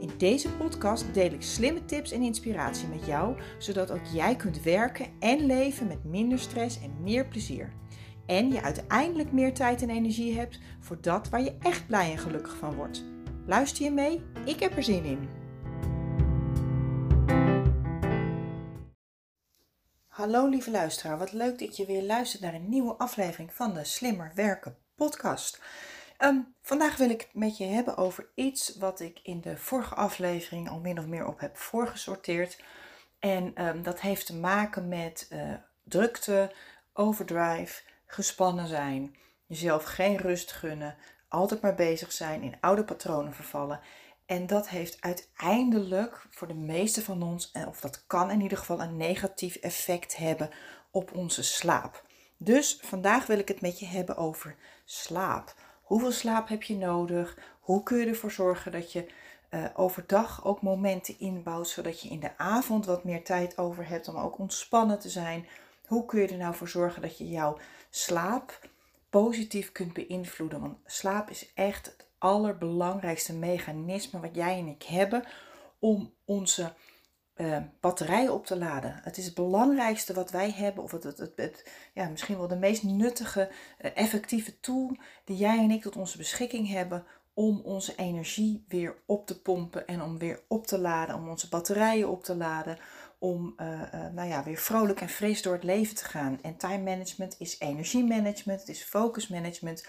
[0.00, 4.62] In deze podcast deel ik slimme tips en inspiratie met jou, zodat ook jij kunt
[4.62, 7.72] werken en leven met minder stress en meer plezier.
[8.26, 12.18] En je uiteindelijk meer tijd en energie hebt voor dat waar je echt blij en
[12.18, 13.04] gelukkig van wordt.
[13.46, 14.22] Luister je mee?
[14.44, 15.28] Ik heb er zin in.
[20.06, 23.84] Hallo lieve luisteraar, wat leuk dat je weer luistert naar een nieuwe aflevering van de
[23.84, 25.60] Slimmer Werken podcast.
[26.20, 29.94] Ehm, vandaag wil ik het met je hebben over iets wat ik in de vorige
[29.94, 32.62] aflevering al min of meer op heb voorgesorteerd.
[33.18, 36.52] En ehm, dat heeft te maken met uh, drukte,
[36.92, 40.96] overdrive, gespannen zijn, jezelf geen rust gunnen,
[41.28, 43.80] altijd maar bezig zijn, in oude patronen vervallen.
[44.26, 48.80] En dat heeft uiteindelijk voor de meeste van ons, of dat kan in ieder geval,
[48.80, 50.50] een negatief effect hebben
[50.90, 52.04] op onze slaap.
[52.36, 55.54] Dus vandaag wil ik het met je hebben over slaap.
[55.90, 57.38] Hoeveel slaap heb je nodig?
[57.60, 59.06] Hoe kun je ervoor zorgen dat je
[59.50, 64.08] uh, overdag ook momenten inbouwt, zodat je in de avond wat meer tijd over hebt
[64.08, 65.46] om ook ontspannen te zijn?
[65.86, 67.58] Hoe kun je er nou voor zorgen dat je jouw
[67.90, 68.68] slaap
[69.08, 70.60] positief kunt beïnvloeden?
[70.60, 75.24] Want slaap is echt het allerbelangrijkste mechanisme wat jij en ik hebben
[75.78, 76.72] om onze
[77.40, 79.00] uh, batterijen op te laden.
[79.02, 82.56] Het is het belangrijkste wat wij hebben, of het, het, het, ja, misschien wel de
[82.56, 87.04] meest nuttige, uh, effectieve tool die jij en ik tot onze beschikking hebben
[87.34, 91.48] om onze energie weer op te pompen en om weer op te laden, om onze
[91.48, 92.78] batterijen op te laden,
[93.20, 93.66] om uh,
[94.12, 96.38] nou ja, weer vrolijk en fris door het leven te gaan.
[96.42, 99.86] En time management is energiemanagement, het is focus management.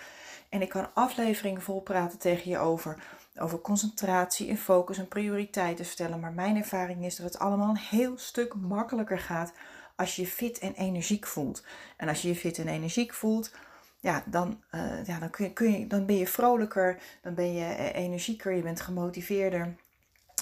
[0.49, 5.85] En ik kan afleveringen vol praten tegen je over over concentratie en focus en prioriteiten
[5.85, 6.19] stellen.
[6.19, 9.53] Maar mijn ervaring is dat het allemaal een heel stuk makkelijker gaat
[9.95, 11.63] als je je fit en energiek voelt.
[11.97, 13.53] En als je je fit en energiek voelt,
[13.99, 17.53] ja, dan, uh, ja, dan, kun je, kun je, dan ben je vrolijker, dan ben
[17.53, 19.75] je eh, energieker, je bent gemotiveerder.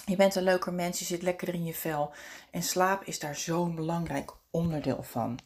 [0.06, 2.12] Je bent een leuker mens, je zit lekkerder in je vel.
[2.50, 5.38] En slaap is daar zo'n belangrijk onderdeel van.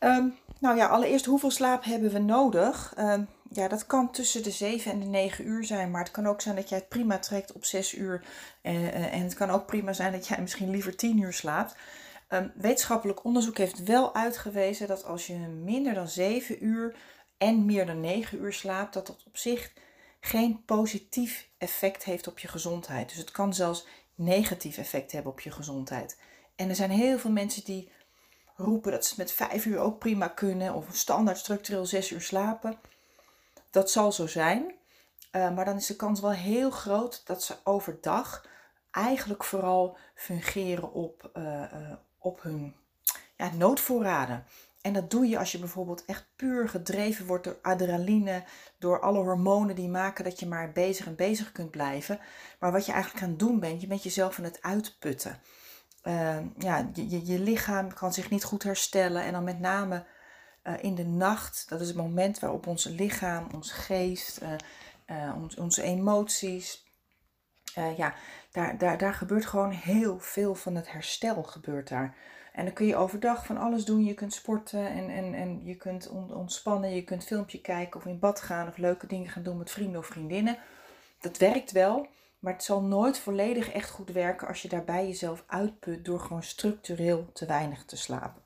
[0.00, 2.94] Um, nou ja, allereerst, hoeveel slaap hebben we nodig?
[2.98, 6.26] Um, ja, dat kan tussen de 7 en de 9 uur zijn, maar het kan
[6.26, 8.22] ook zijn dat jij het prima trekt op 6 uur.
[8.62, 11.76] Uh, en het kan ook prima zijn dat jij misschien liever 10 uur slaapt.
[12.28, 16.96] Um, wetenschappelijk onderzoek heeft wel uitgewezen dat als je minder dan 7 uur
[17.38, 19.72] en meer dan 9 uur slaapt, dat dat op zich
[20.20, 23.08] geen positief effect heeft op je gezondheid.
[23.08, 26.18] Dus het kan zelfs negatief effect hebben op je gezondheid.
[26.56, 27.92] En er zijn heel veel mensen die
[28.56, 32.78] roepen dat ze met 5 uur ook prima kunnen of standaard structureel 6 uur slapen.
[33.70, 34.74] Dat zal zo zijn.
[35.32, 38.46] Uh, maar dan is de kans wel heel groot dat ze overdag
[38.90, 42.74] eigenlijk vooral fungeren op, uh, uh, op hun
[43.36, 44.46] ja, noodvoorraden.
[44.80, 48.44] En dat doe je als je bijvoorbeeld echt puur gedreven wordt door adrenaline,
[48.78, 52.20] door alle hormonen die maken dat je maar bezig en bezig kunt blijven.
[52.58, 55.40] Maar wat je eigenlijk aan het doen bent, je bent jezelf aan het uitputten.
[56.58, 60.04] ja, je, je, lichaam kan zich niet goed herstellen en dan met name
[60.68, 64.52] uh, in de nacht, dat is het moment waarop ons lichaam, ons geest, uh,
[65.06, 66.86] uh, ons, onze emoties,
[67.96, 68.14] ja,
[68.52, 72.16] daar, daar, daar gebeurt gewoon heel veel van het herstel gebeurt daar.
[72.58, 74.04] En dan kun je overdag van alles doen.
[74.04, 76.94] Je kunt sporten en, en, en je kunt ontspannen.
[76.94, 80.00] Je kunt filmpje kijken of in bad gaan of leuke dingen gaan doen met vrienden
[80.00, 80.58] of vriendinnen.
[81.20, 82.06] Dat werkt wel,
[82.38, 86.42] maar het zal nooit volledig echt goed werken als je daarbij jezelf uitput door gewoon
[86.42, 88.42] structureel te weinig te slapen.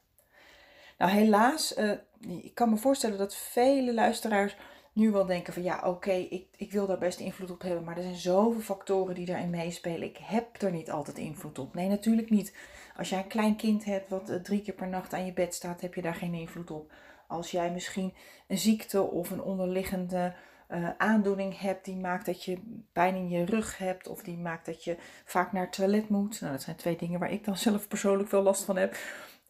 [0.98, 4.56] Nou, helaas, uh, ik kan me voorstellen dat vele luisteraars
[4.92, 7.96] nu wel denken van ja, oké, ik, ik wil daar best invloed op hebben, maar
[7.96, 10.02] er zijn zoveel factoren die daarin meespelen.
[10.02, 11.74] Ik heb er niet altijd invloed op.
[11.74, 12.56] Nee, natuurlijk niet.
[12.96, 15.54] Als jij een klein kind hebt wat uh, drie keer per nacht aan je bed
[15.54, 16.92] staat, heb je daar geen invloed op.
[17.26, 18.14] Als jij misschien
[18.48, 20.34] een ziekte of een onderliggende
[20.70, 22.58] uh, aandoening hebt die maakt dat je
[22.92, 26.40] pijn in je rug hebt of die maakt dat je vaak naar het toilet moet.
[26.40, 28.96] Nou, dat zijn twee dingen waar ik dan zelf persoonlijk veel last van heb.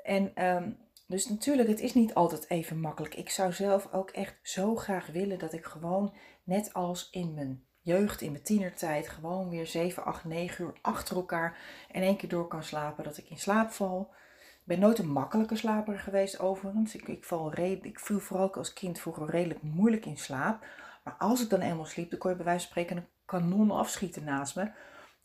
[0.03, 3.14] En um, dus natuurlijk, het is niet altijd even makkelijk.
[3.14, 6.14] Ik zou zelf ook echt zo graag willen dat ik gewoon,
[6.44, 11.16] net als in mijn jeugd, in mijn tienertijd, gewoon weer 7, 8, 9 uur achter
[11.16, 11.58] elkaar
[11.93, 13.04] in één keer door kan slapen.
[13.04, 14.10] Dat ik in slaap val.
[14.40, 16.94] Ik ben nooit een makkelijke slaper geweest overigens.
[16.94, 20.66] Ik, ik, val ik viel vooral als kind vroeger redelijk moeilijk in slaap.
[21.04, 23.70] Maar als ik dan eenmaal sliep, dan kon je bij wijze van spreken een kanon
[23.70, 24.70] afschieten naast me.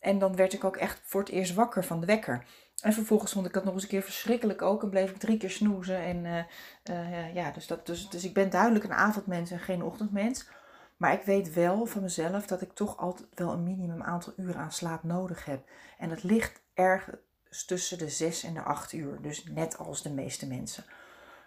[0.00, 2.44] En dan werd ik ook echt voor het eerst wakker van de wekker.
[2.82, 4.82] En vervolgens vond ik dat nog eens een keer verschrikkelijk ook.
[4.82, 5.98] En bleef ik drie keer snoezen.
[5.98, 6.46] En
[6.90, 10.48] uh, ja, dus, dat, dus, dus ik ben duidelijk een avondmens en geen ochtendmens.
[10.96, 14.56] Maar ik weet wel van mezelf dat ik toch altijd wel een minimum aantal uren
[14.56, 15.68] aan slaap nodig heb.
[15.98, 19.22] En dat ligt ergens tussen de 6 en de 8 uur.
[19.22, 20.84] Dus net als de meeste mensen.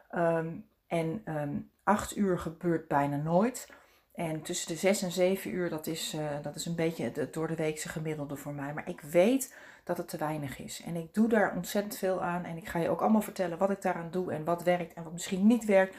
[0.10, 0.50] Ehm,
[0.88, 3.70] en um, 8 uur gebeurt bijna nooit.
[4.14, 7.34] En tussen de 6 en 7 uur, dat is, uh, dat is een beetje het
[7.34, 8.74] door de weekse gemiddelde voor mij.
[8.74, 10.82] Maar ik weet dat het te weinig is.
[10.86, 12.46] En ik doe daar ontzettend veel aan.
[12.46, 15.04] En ik ga je ook allemaal vertellen wat ik daaraan doe en wat werkt en
[15.04, 15.96] wat misschien niet werkt.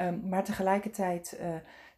[0.00, 1.46] Um, maar tegelijkertijd, uh,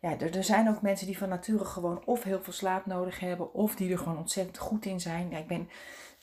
[0.01, 3.21] ja, er, er, zijn ook mensen die van nature gewoon of heel veel slaap nodig
[3.21, 5.33] hebben, of die er gewoon ontzettend goed in zijn.
[5.33, 5.69] Ik, ben,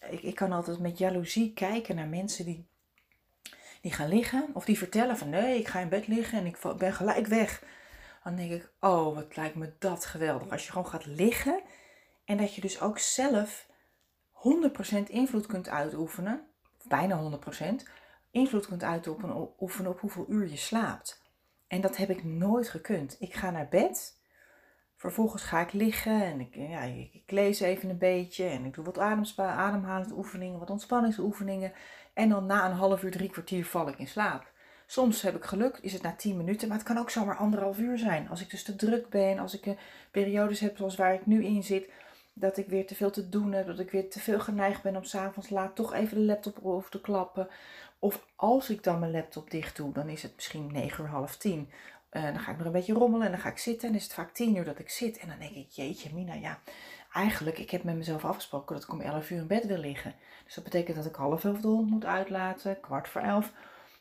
[0.10, 2.68] ik, ik kan altijd met jaloezie kijken naar mensen die,
[3.82, 6.58] die gaan liggen, of die vertellen van nee, ik ga in bed liggen en ik
[6.78, 7.64] ben gelijk weg.
[8.24, 10.52] Dan denk ik, oh, wat lijkt me dat geweldig.
[10.52, 11.62] Als je gewoon gaat liggen
[12.26, 13.68] en dat je dus ook zelf
[14.44, 16.48] 100% invloed kunt uitoefenen,
[16.88, 17.66] bijna 100%,
[18.32, 21.22] invloed kunt uitoefenen op hoeveel uur je slaapt.
[21.68, 23.16] En dat heb ik nooit gekund.
[23.20, 24.20] Ik ga naar bed,
[24.96, 28.86] vervolgens ga ik liggen en ik, ja, ik lees even een beetje en ik doe
[28.86, 29.00] wat
[29.38, 31.74] ademhalende oefeningen, wat ontspanningsoefeningen.
[32.14, 34.52] En dan na een half uur, drie kwartier val ik in slaap.
[34.86, 37.78] Soms heb ik geluk, is het na 10 minuten, maar het kan ook zomaar anderhalf
[37.78, 38.30] uur zijn.
[38.30, 39.78] Als ik dus te druk ben, als ik
[40.12, 41.90] periodes heb zoals waar ik nu in zit,
[42.34, 44.96] dat ik weer te veel te doen heb, dat ik weer te veel geneigd ben
[44.96, 47.48] om s'avonds laat toch even de laptop over te klappen.
[48.00, 51.38] Of als ik dan mijn laptop dicht doe, dan is het misschien 9 uur, half
[51.38, 51.70] 10.
[52.12, 54.04] Uh, dan ga ik nog een beetje rommelen en dan ga ik zitten en is
[54.04, 55.18] het vaak 10 uur dat ik zit.
[55.18, 56.60] En dan denk ik, jeetje Mina, ja,
[57.14, 60.16] eigenlijk, ik heb met mezelf afgesproken dat ik om 11 uur in bed wil liggen.
[60.46, 63.52] Dus dat betekent dat ik half elf de hond moet uitlaten, kwart voor elf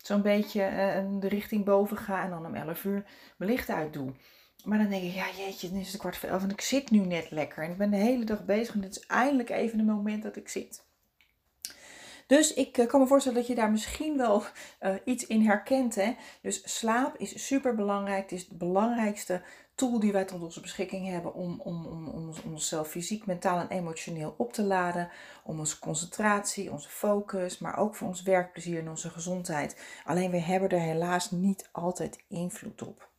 [0.03, 3.05] zo'n beetje uh, de richting boven ga en dan om 11 uur
[3.37, 4.13] mijn licht uitdoe.
[4.65, 6.91] Maar dan denk ik, ja jeetje, dan is het kwart voor elf en ik zit
[6.91, 7.65] nu net lekker.
[7.65, 10.37] En ik ben de hele dag bezig en het is eindelijk even een moment dat
[10.37, 10.85] ik zit.
[12.27, 14.43] Dus ik eh, kan me voorstellen dat je daar misschien wel
[14.81, 15.95] uh, iets in herkent.
[15.95, 16.17] Hè?
[16.43, 18.23] Dus slaap is super belangrijk.
[18.23, 19.43] Het is de belangrijkste
[19.75, 23.69] tool die wij tot onze beschikking hebben om, om, om, om onszelf fysiek, mentaal en
[23.69, 25.11] emotioneel op te laden.
[25.45, 29.77] Om onze concentratie, onze focus, maar ook voor ons werkplezier en onze gezondheid.
[30.05, 33.12] Alleen we hebben er helaas niet altijd invloed op.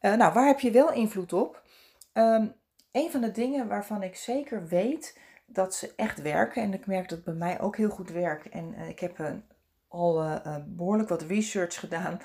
[0.00, 1.62] Uh, nou, waar heb je wel invloed op?
[2.12, 2.54] Um,
[2.92, 7.08] een van de dingen waarvan ik zeker weet dat ze echt werken, en ik merk
[7.08, 8.48] dat bij mij ook heel goed werkt.
[8.48, 9.30] En uh, ik heb uh,
[9.88, 12.20] al behoorlijk wat research gedaan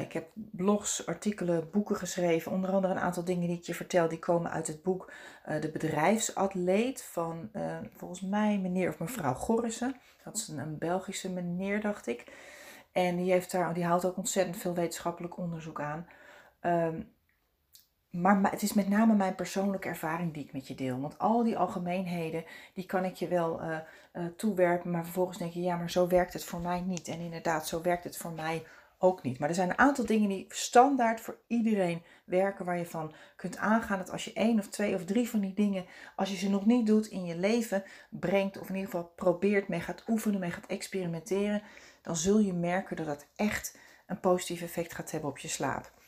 [0.00, 2.52] ik heb blogs, artikelen, boeken geschreven.
[2.52, 5.12] Onder andere een aantal dingen die ik je vertel, die komen uit het boek
[5.60, 7.50] De Bedrijfsatleet van
[7.94, 9.96] volgens mij meneer of mevrouw Gorrissen.
[10.24, 12.24] Dat is een, een, Belgische meneer, dacht ik.
[12.92, 16.06] En die, heeft daar, die haalt ook ontzettend veel wetenschappelijk onderzoek aan.
[16.62, 17.10] Um,
[18.10, 21.00] maar het is met name mijn persoonlijke ervaring die ik met je deel.
[21.00, 22.44] Want al die algemeenheden,
[22.74, 23.78] die kan ik je wel uh,
[24.12, 24.90] uh, toewerpen.
[24.90, 27.08] Maar vervolgens denk je, ja, maar zo werkt het voor mij niet.
[27.08, 28.62] En inderdaad, zo werkt het voor mij
[28.98, 29.38] ook niet.
[29.38, 33.56] Maar er zijn een aantal dingen die standaard voor iedereen werken, waar je van kunt
[33.56, 35.86] aangaan dat als je één of twee of drie van die dingen,
[36.16, 39.68] als je ze nog niet doet, in je leven brengt, of in ieder geval probeert,
[39.68, 41.62] mee gaat oefenen, mee gaat experimenteren,
[42.02, 46.01] dan zul je merken dat dat echt een positief effect gaat hebben op je slaap.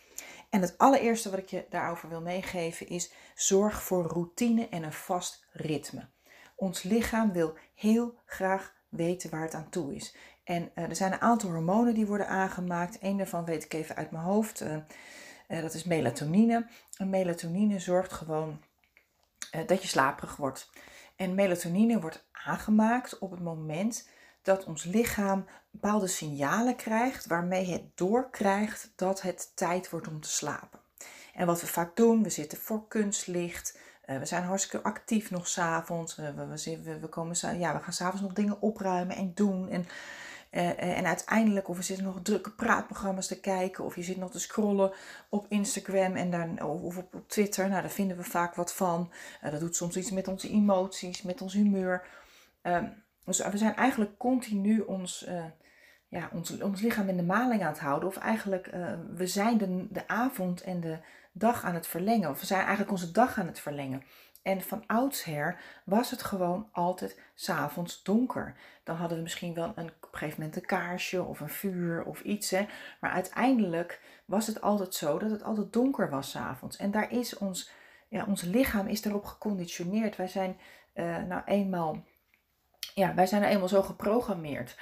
[0.55, 4.93] En het allereerste wat ik je daarover wil meegeven is: zorg voor routine en een
[4.93, 6.09] vast ritme.
[6.57, 10.17] Ons lichaam wil heel graag weten waar het aan toe is.
[10.45, 12.97] En uh, er zijn een aantal hormonen die worden aangemaakt.
[13.01, 14.61] Eén daarvan weet ik even uit mijn hoofd.
[14.61, 14.77] Uh,
[15.49, 16.67] uh, dat is melatonine.
[16.97, 18.61] En melatonine zorgt gewoon
[19.67, 20.71] dat je slaperig wordt.
[21.17, 24.09] En melatonine wordt aangemaakt op het moment
[24.43, 25.45] dat ons lichaam
[25.81, 30.81] bepaalde signalen krijgt waarmee het doorkrijgt dat het tijd wordt om te slapen.
[31.35, 36.17] En wat we vaak doen, we zitten voor kunstlicht, we zijn hartstikke actief nog s'avonds,
[36.17, 39.69] we, we, we, komen, ja, we gaan s'avonds nog dingen opruimen en doen.
[39.69, 39.87] En
[40.55, 44.31] uh, en uiteindelijk, of we zitten nog drukke praatprogramma's te kijken, of je zit nog
[44.31, 44.93] te scrollen
[45.29, 47.69] op Instagram en dan, of op, Twitter.
[47.69, 49.11] Nou, daar vinden we vaak wat van.
[49.51, 52.07] Dat doet soms iets met onze emoties, met ons humeur.
[52.63, 52.83] Uh,
[53.25, 55.27] dus we zijn eigenlijk continu ons,
[56.15, 58.09] ja, ons, ons lichaam in de maling aan het houden.
[58.09, 58.71] Of eigenlijk,
[59.15, 60.99] we zijn de, de avond en de
[61.33, 62.31] dag aan het verlengen.
[62.31, 64.03] Of we zijn eigenlijk onze dag aan het verlengen.
[64.45, 68.55] En van oudsher was het gewoon altijd s'avonds donker.
[68.83, 72.05] Dan hadden we misschien wel een, op een gegeven moment een kaarsje of een vuur
[72.05, 72.51] of iets.
[72.51, 72.67] Hè.
[73.01, 76.77] Maar uiteindelijk was het altijd zo dat het altijd donker was s'avonds.
[76.77, 77.71] En daar is ons,
[78.09, 80.17] ja, ons lichaam is daarop geconditioneerd.
[80.17, 80.57] Wij zijn
[80.95, 82.05] uh, nou eenmaal,
[82.95, 84.77] ja, wij zijn nou eenmaal zo geprogrammeerd.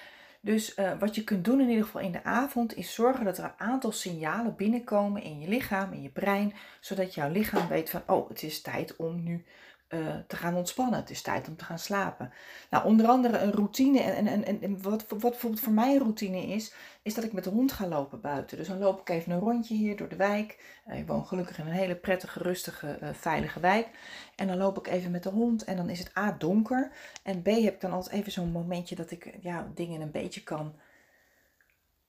[0.44, 3.38] Dus uh, wat je kunt doen in ieder geval in de avond is zorgen dat
[3.38, 7.90] er een aantal signalen binnenkomen in je lichaam, in je brein, zodat jouw lichaam weet
[7.90, 9.44] van, oh, het is tijd om nu
[9.92, 11.00] eh, te gaan ontspannen.
[11.00, 12.32] Het is tijd om te gaan slapen.
[12.70, 14.00] Nou, onder andere een routine.
[14.00, 17.32] En, en, en, en wat, wat bijvoorbeeld voor mij een routine is, is dat ik
[17.32, 18.56] met de hond ga lopen buiten.
[18.56, 20.80] Dus dan loop ik even een rondje hier door de wijk.
[20.86, 23.88] Uh, ik woon gelukkig in een hele prettige, rustige, uh, veilige wijk.
[24.36, 26.92] En dan loop ik even met de hond en dan is het A donker.
[27.22, 30.42] En B heb ik dan altijd even zo'n momentje dat ik ja, dingen een beetje
[30.42, 30.74] kan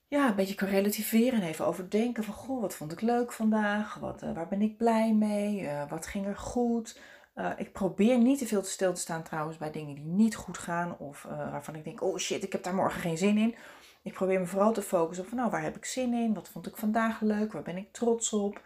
[0.07, 3.95] ja, een beetje kan relativeren en even overdenken van, goh, wat vond ik leuk vandaag?
[3.95, 5.69] Wat, waar ben ik blij mee?
[5.89, 6.99] Wat ging er goed?
[7.35, 10.35] Uh, ik probeer niet te veel te stil te staan trouwens bij dingen die niet
[10.35, 13.55] goed gaan of waarvan ik denk, oh shit, ik heb daar morgen geen zin in.
[14.01, 16.33] Ik probeer me vooral te focussen op nou, waar heb ik zin in?
[16.33, 17.53] Wat vond ik vandaag leuk?
[17.53, 18.61] Waar ben ik trots op?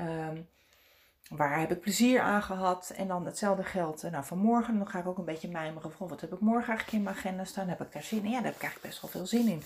[0.00, 0.48] Um,
[1.28, 2.92] waar heb ik plezier aan gehad?
[2.96, 4.78] En dan hetzelfde geldt nou, vanmorgen.
[4.78, 7.16] Dan ga ik ook een beetje mijmeren van, wat heb ik morgen eigenlijk in mijn
[7.16, 7.68] agenda staan?
[7.68, 8.30] Heb ik daar zin in?
[8.30, 9.62] Ja, daar heb ik eigenlijk best wel veel zin in.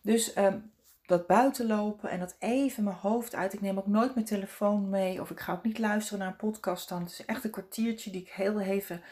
[0.00, 0.72] Dus um,
[1.12, 3.52] dat buitenlopen en dat even mijn hoofd uit.
[3.52, 6.36] Ik neem ook nooit mijn telefoon mee of ik ga ook niet luisteren naar een
[6.36, 7.02] podcast dan.
[7.02, 9.02] Het is echt een kwartiertje die ik heel even,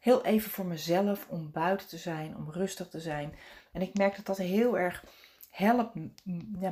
[0.00, 3.34] heel even voor mezelf om buiten te zijn, om rustig te zijn.
[3.72, 5.04] En ik merk dat dat heel erg
[5.50, 5.94] helpt,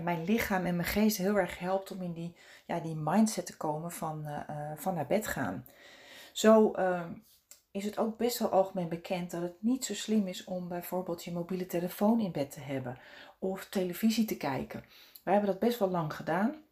[0.03, 3.57] mijn lichaam en mijn geest heel erg helpt om in die, ja, die mindset te
[3.57, 5.67] komen van, uh, van naar bed gaan.
[6.33, 7.03] Zo uh,
[7.73, 11.25] is het ook best wel algemeen bekend dat het niet zo slim is om bijvoorbeeld
[11.25, 12.99] je mobiele telefoon in bed te hebben
[13.39, 14.85] of televisie te kijken.
[15.23, 16.63] Wij hebben dat best wel lang gedaan.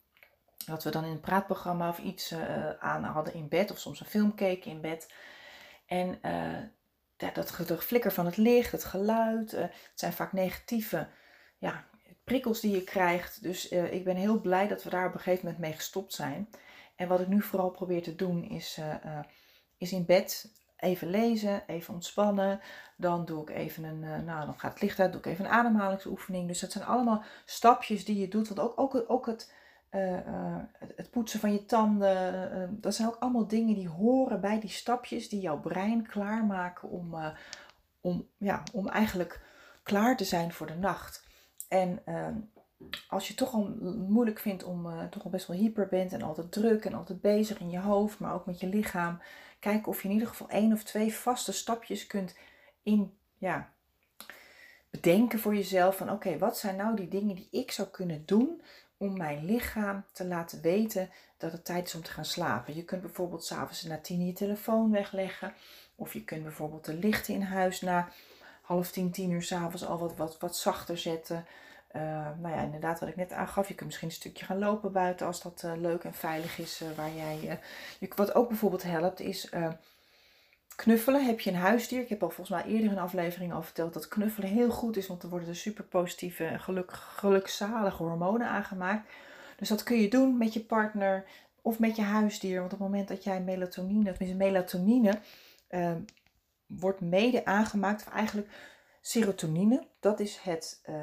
[0.66, 4.00] Dat we dan in een praatprogramma of iets uh, aan hadden in bed of soms
[4.00, 5.12] een film keken in bed.
[5.86, 6.18] En
[7.16, 11.08] ja, dat flikker van het licht, het geluid, uh, het zijn vaak negatieve
[11.58, 11.84] ja,
[12.24, 13.42] prikkels die je krijgt.
[13.42, 16.48] Dus ik ben heel blij dat we daar op een gegeven moment mee gestopt zijn.
[16.96, 18.80] En wat ik nu vooral probeer te doen is,
[19.78, 22.60] is in bed even lezen, even ontspannen.
[22.96, 25.44] Dan doe ik even een, uh, nou dan gaat het licht uit, doe ik even
[25.44, 26.48] een ademhalingsoefening.
[26.48, 28.48] Dus dat zijn allemaal stapjes die je doet.
[28.48, 29.52] Want ook, ook, ook het,
[29.90, 34.60] uh, uh, het poetsen van je tanden, dat zijn ook allemaal dingen die horen bij
[34.60, 37.14] die stapjes die jouw brein klaarmaken om,
[38.00, 39.40] om, ja, om eigenlijk
[39.82, 41.24] klaar te zijn voor de nacht.
[41.68, 42.34] En ehm,
[43.08, 43.76] als je toch al
[44.08, 47.60] moeilijk vindt om toch al best wel hyper bent en altijd druk en altijd bezig
[47.60, 49.20] in je hoofd, maar ook met je lichaam
[49.60, 52.34] kijken of je in ieder geval één of twee vaste stapjes kunt
[52.82, 53.72] in, ja,
[54.90, 55.96] bedenken voor jezelf.
[55.96, 58.62] Van oké, wat zijn nou die dingen die ik zou kunnen doen
[58.96, 62.74] om mijn lichaam te laten weten dat het tijd is om te gaan slapen.
[62.74, 65.54] Je kunt bijvoorbeeld s'avonds na tien je telefoon wegleggen.
[65.94, 68.08] Of je kunt bijvoorbeeld de lichten in huis na
[68.62, 71.46] half tien, tien uur s'avonds al wat, wat, wat zachter zetten.
[71.96, 72.02] Uh,
[72.40, 73.68] nou ja, inderdaad, wat ik net aangaf.
[73.68, 76.82] Je kunt misschien een stukje gaan lopen buiten als dat uh, leuk en veilig is.
[76.82, 77.60] Uh, waar jij,
[78.16, 79.50] wat ook bijvoorbeeld helpt, is
[80.76, 81.26] knuffelen.
[81.26, 82.00] Heb je een huisdier?
[82.00, 85.06] Ik heb al volgens mij eerder een aflevering al verteld dat knuffelen heel goed is.
[85.06, 89.10] Want er worden er super positieve, geluk, gelukzalige hormonen aangemaakt.
[89.56, 91.24] Dus dat kun je doen met je partner
[91.62, 92.60] of met je huisdier.
[92.60, 95.18] Want op het moment dat jij melatonine, tenminste melatonine,
[96.66, 98.48] wordt mede aangemaakt, of eigenlijk
[99.00, 100.94] Serotonine, dat is het, uh,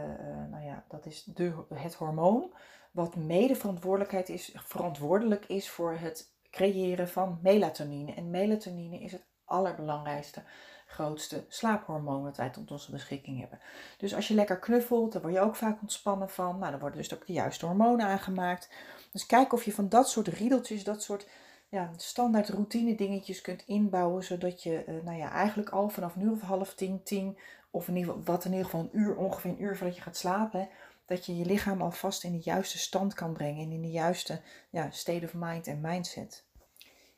[0.50, 2.54] nou ja, dat is de, het hormoon
[2.92, 8.14] wat mede verantwoordelijkheid is, verantwoordelijk is voor het creëren van melatonine.
[8.14, 10.44] En melatonine is het allerbelangrijkste,
[10.88, 13.60] grootste slaaphormoon dat wij tot onze beschikking hebben.
[13.98, 16.60] Dus als je lekker knuffelt, dan word je ook vaak ontspannen van.
[16.60, 18.70] Nou, dan worden dus ook de juiste hormonen aangemaakt.
[19.12, 21.28] Dus kijk of je van dat soort riedeltjes, dat soort
[21.70, 26.30] ja, standaard routine dingetjes kunt inbouwen, zodat je uh, nou ja, eigenlijk al vanaf nu
[26.30, 27.38] of half tien, tien
[27.78, 30.02] of in ieder geval, wat in ieder geval een uur, ongeveer een uur voordat je
[30.02, 30.70] gaat slapen,
[31.06, 34.42] dat je je lichaam alvast in de juiste stand kan brengen en in de juiste
[34.70, 36.46] ja, state of mind en mindset.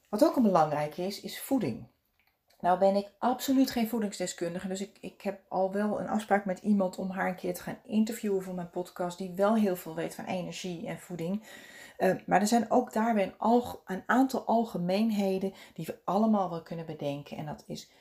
[0.09, 1.87] Wat ook een belangrijke is, is voeding.
[2.59, 6.59] Nou ben ik absoluut geen voedingsdeskundige, dus ik, ik heb al wel een afspraak met
[6.59, 9.95] iemand om haar een keer te gaan interviewen voor mijn podcast, die wel heel veel
[9.95, 11.43] weet van energie en voeding.
[11.97, 16.85] Uh, maar er zijn ook daarbij een, een aantal algemeenheden die we allemaal wel kunnen
[16.85, 17.37] bedenken.
[17.37, 17.91] En dat is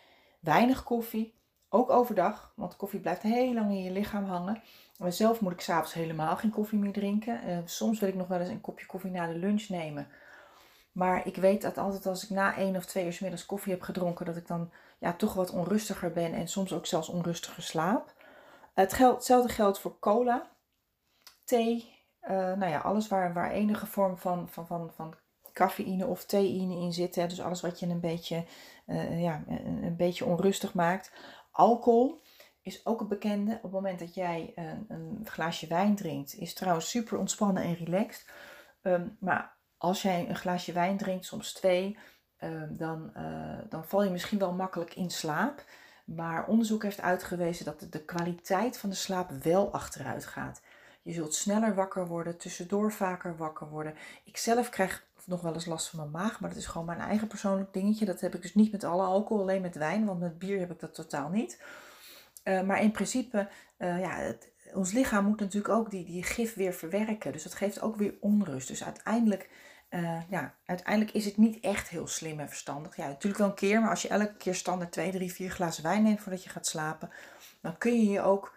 [0.40, 1.37] weinig koffie,
[1.68, 4.62] ook overdag, want koffie blijft heel lang in je lichaam hangen.
[5.08, 7.40] Zelf moet ik s'avonds helemaal geen koffie meer drinken.
[7.48, 10.08] Uh, soms wil ik nog wel eens een kopje koffie na de lunch nemen.
[10.92, 13.82] Maar ik weet dat altijd als ik na één of twee uur middags koffie heb
[13.82, 18.14] gedronken, dat ik dan ja, toch wat onrustiger ben en soms ook zelfs onrustiger slaap.
[18.74, 20.48] Het hetzelfde geldt voor cola,
[21.44, 25.14] thee, uh, nou ja, alles waar, waar enige vorm van, van, van, van
[25.52, 27.14] cafeïne of theïne in zit.
[27.14, 28.44] Hè, dus alles wat je een beetje,
[28.86, 31.12] uh, ja, een beetje onrustig maakt.
[31.58, 32.20] Alcohol
[32.62, 33.54] is ook een bekende.
[33.54, 37.74] Op het moment dat jij een, een glaasje wijn drinkt, is trouwens super ontspannen en
[37.74, 38.30] relaxed.
[38.82, 41.98] Um, maar als jij een glaasje wijn drinkt, soms twee,
[42.40, 45.64] um, dan, uh, dan val je misschien wel makkelijk in slaap.
[46.04, 50.62] Maar onderzoek heeft uitgewezen dat de kwaliteit van de slaap wel achteruit gaat.
[51.08, 53.94] Je zult sneller wakker worden, tussendoor vaker wakker worden.
[54.24, 57.00] Ik zelf krijg nog wel eens last van mijn maag, maar dat is gewoon mijn
[57.00, 58.04] eigen persoonlijk dingetje.
[58.04, 60.70] Dat heb ik dus niet met alle alcohol, alleen met wijn, want met bier heb
[60.70, 61.62] ik dat totaal niet.
[62.44, 63.48] Uh, maar in principe,
[63.78, 64.34] uh, ja,
[64.74, 67.32] ons lichaam moet natuurlijk ook die, die gif weer verwerken.
[67.32, 68.68] Dus dat geeft ook weer onrust.
[68.68, 69.50] Dus uiteindelijk,
[69.90, 72.96] uh, ja, uiteindelijk is het niet echt heel slim en verstandig.
[72.96, 75.82] Ja, natuurlijk wel een keer, maar als je elke keer standaard 2, 3, 4 glazen
[75.82, 77.10] wijn neemt voordat je gaat slapen,
[77.60, 78.56] dan kun je je ook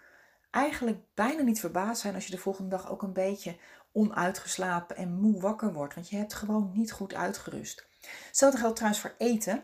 [0.52, 3.58] eigenlijk bijna niet verbaasd zijn als je de volgende dag ook een beetje
[3.92, 5.96] onuitgeslapen en moe wakker wordt.
[5.96, 7.88] Want je hebt gewoon niet goed uitgerust.
[8.28, 9.64] Hetzelfde geldt trouwens voor eten.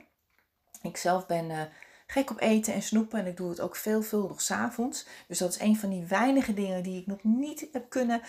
[0.82, 1.62] Ik zelf ben uh,
[2.08, 5.08] gek op eten en snoepen en ik doe het ook veelvuldig s'avonds.
[5.27, 8.22] Dus dat is een van die weinige dingen die ik nog niet heb kunnen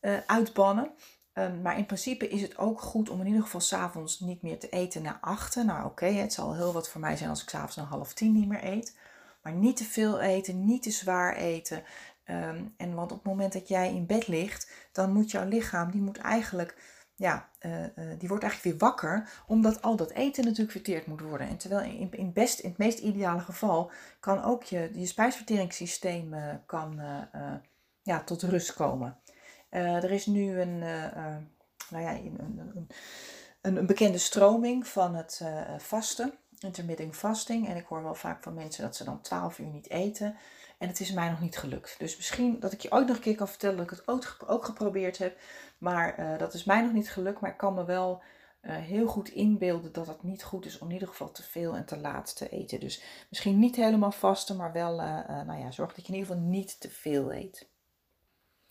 [0.00, 0.90] uh, uitbannen.
[1.34, 4.58] Um, maar in principe is het ook goed om in ieder geval s'avonds niet meer
[4.58, 5.66] te eten na achten.
[5.66, 8.32] Nou oké, het zal heel wat voor mij zijn als ik s'avonds een half tien
[8.32, 8.96] niet meer eet.
[9.42, 11.82] Maar niet te veel eten, niet te zwaar eten.
[12.30, 15.90] Um, en want op het moment dat jij in bed ligt, dan moet jouw lichaam,
[15.90, 16.76] die moet eigenlijk,
[17.14, 21.20] ja, uh, uh, die wordt eigenlijk weer wakker, omdat al dat eten natuurlijk verteerd moet
[21.20, 21.48] worden.
[21.48, 23.90] En terwijl in, in, best, in het meest ideale geval
[24.20, 27.00] kan ook je, je spijsverteringssysteem uh, kan,
[28.02, 29.18] ja, tot rust komen.
[29.70, 32.88] er is nu een, nou ja, een, een,
[33.60, 35.42] een, een, bekende stroming van het
[35.78, 36.32] vasten,
[36.64, 37.68] intermittent fasting.
[37.68, 40.36] En ik hoor wel vaak van mensen dat ze dan 12 uur niet eten.
[40.78, 41.94] En het is mij nog niet gelukt.
[41.98, 44.64] Dus misschien dat ik je ooit nog een keer kan vertellen dat ik het ook,
[44.64, 45.38] geprobeerd heb.
[45.78, 47.40] Maar uh, dat is mij nog niet gelukt.
[47.40, 48.22] Maar ik kan me wel
[48.62, 51.76] uh, heel goed inbeelden dat het niet goed is om in ieder geval te veel
[51.76, 52.80] en te laat te eten.
[52.80, 56.34] Dus misschien niet helemaal vasten, maar wel, uh, nou ja, zorg dat je in ieder
[56.34, 57.68] geval niet te veel eet.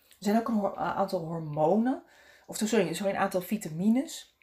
[0.08, 2.02] Er zijn ook een aantal hormonen,
[2.46, 4.37] of sorry, sorry, een aantal vitamines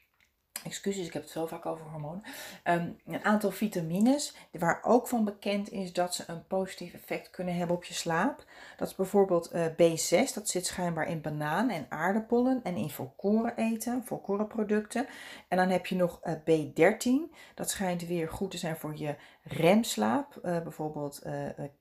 [0.63, 2.23] excuses, ik heb het zo vaak over hormonen.
[2.63, 7.55] Um, een aantal vitamines, waar ook van bekend is dat ze een positief effect kunnen
[7.55, 8.45] hebben op je slaap.
[8.77, 13.55] Dat is bijvoorbeeld uh, B6, dat zit schijnbaar in banaan en aardappelen en in volkoren
[13.55, 15.07] eten, volkorenproducten.
[15.47, 19.15] En dan heb je nog uh, B13, dat schijnt weer goed te zijn voor je
[19.43, 20.39] remslaap.
[20.43, 21.21] Uh, bijvoorbeeld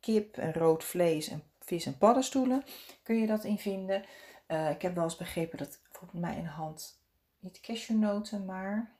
[0.00, 2.64] kip en rood vlees en vis en paddenstoelen
[3.02, 4.04] kun je dat in vinden.
[4.70, 7.03] ik heb wel eens begrepen dat bijvoorbeeld mij een hand
[7.44, 8.92] niet cashewnoten, maar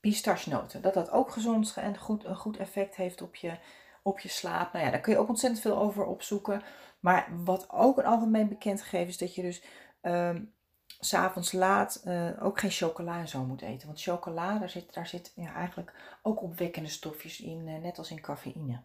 [0.00, 0.82] pistachenoten.
[0.82, 3.58] Dat dat ook gezond en goed, een goed effect heeft op je,
[4.02, 4.72] op je slaap.
[4.72, 6.62] Nou ja, daar kun je ook ontzettend veel over opzoeken.
[7.00, 9.62] Maar wat ook een algemeen bekend gegeven is dat je dus
[10.02, 10.52] um,
[11.00, 13.86] s'avonds laat uh, ook geen chocola en zo moet eten.
[13.86, 18.10] Want chocola, daar zit, daar zit ja, eigenlijk ook opwekkende stofjes in, uh, net als
[18.10, 18.82] in cafeïne.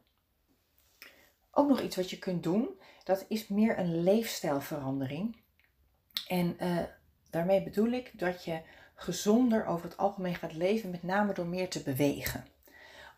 [1.51, 2.69] Ook nog iets wat je kunt doen,
[3.03, 5.38] dat is meer een leefstijlverandering.
[6.27, 6.83] En uh,
[7.36, 8.62] Daarmee bedoel ik dat je
[8.93, 12.45] gezonder over het algemeen gaat leven, met name door meer te bewegen.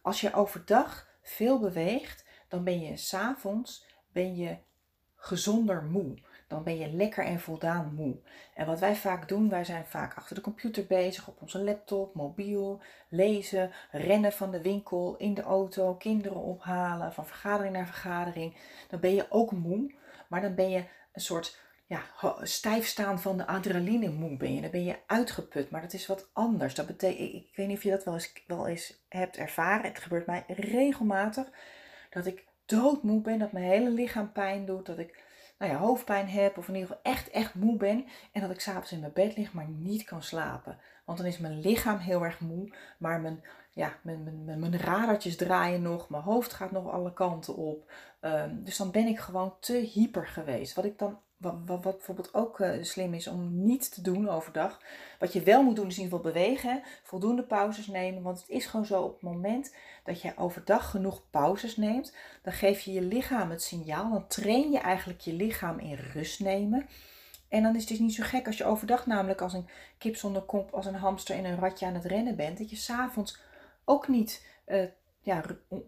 [0.01, 3.85] Als je overdag veel beweegt, dan ben je s'avonds
[5.15, 6.17] gezonder moe.
[6.47, 8.17] Dan ben je lekker en voldaan moe.
[8.53, 12.15] En wat wij vaak doen, wij zijn vaak achter de computer bezig, op onze laptop,
[12.15, 18.55] mobiel, lezen, rennen van de winkel, in de auto, kinderen ophalen, van vergadering naar vergadering.
[18.89, 19.93] Dan ben je ook moe,
[20.27, 22.01] maar dan ben je een soort ja,
[22.41, 24.61] stijf staan van de adrenaline moe ben je.
[24.61, 26.75] Dan ben je uitgeput, maar dat is wat anders.
[26.75, 29.85] Dat betekent, ik, weet niet of je dat wel eens, wel eens hebt ervaren.
[29.85, 31.49] Het gebeurt mij regelmatig
[32.09, 35.23] dat ik doodmoe ben, dat mijn hele lichaam pijn doet, dat ik
[35.57, 38.05] nou ja, hoofdpijn heb of in ieder geval echt, echt moe ben.
[38.31, 40.77] En dat ik s'avonds in mijn bed lig, maar niet kan slapen.
[41.05, 45.35] Want dan is mijn lichaam heel erg moe, maar mijn, ja, mijn, mijn, mijn radertjes
[45.35, 47.91] draaien nog, mijn hoofd gaat nog alle kanten op.
[48.21, 50.73] Um, dus dan ben ik gewoon te hyper geweest.
[50.75, 54.29] Wat ik dan wat, wat, wat, bijvoorbeeld ook uh, slim is om niet te doen
[54.29, 54.81] overdag.
[55.19, 56.81] Wat je wel moet doen is in ieder geval bewegen.
[57.03, 58.23] Voldoende pauzes nemen.
[58.23, 62.15] Want het is gewoon zo op het moment dat je overdag genoeg pauzes neemt.
[62.41, 64.11] Dan geef je je lichaam het signaal.
[64.11, 66.87] Dan train je eigenlijk je lichaam in rust nemen.
[67.49, 70.15] En dan is het dus niet zo gek als je overdag namelijk als een kip
[70.15, 72.57] zonder kop, als een hamster in een ratje aan het rennen bent.
[72.57, 73.39] Dat je s'avonds
[73.85, 74.83] ook niet uh,
[75.27, 75.43] ja,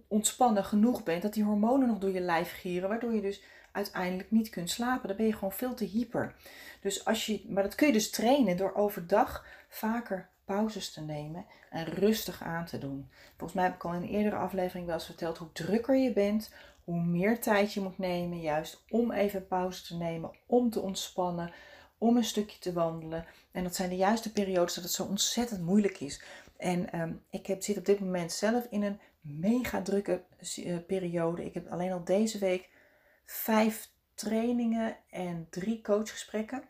[0.08, 1.22] ontspannen genoeg bent.
[1.22, 2.90] Dat die hormonen nog door je lijf gieren.
[2.90, 5.08] Waardoor je dus uiteindelijk niet kunt slapen.
[5.08, 6.36] Dan ben je gewoon veel te hyper.
[6.82, 11.46] Dus als je, maar dat kun je dus trainen door overdag vaker pauzes te nemen
[11.70, 13.10] en rustig aan te doen.
[13.28, 16.14] Volgens mij heb ik al in een eerdere aflevering wel eens verteld hoe drukker je
[16.14, 20.80] bent, hoe meer tijd je moet nemen, juist om even pauze te nemen, om te
[20.80, 21.54] ontspannen,
[21.98, 23.26] om een stukje te wandelen.
[23.52, 26.22] En dat zijn de juiste periodes dat het zo ontzettend moeilijk is.
[26.58, 29.00] En um, ik heb, zit op dit moment zelf in een
[29.30, 30.24] mega drukke
[30.58, 31.46] uh, periode.
[31.46, 32.70] Ik heb alleen al deze week
[33.26, 36.64] vijf trainingen en drie coachgesprekken.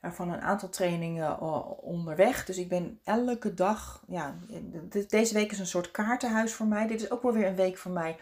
[0.00, 2.44] Waarvan een aantal trainingen eh, onderweg.
[2.44, 4.04] Dus ik ben elke dag.
[4.08, 4.38] Ja,
[5.08, 6.86] deze week is een soort kaartenhuis voor mij.
[6.86, 8.16] Dit is ook wel weer een week voor mij.